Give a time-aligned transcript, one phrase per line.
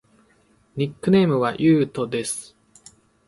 [0.77, 2.55] ニックネームはゆうとです。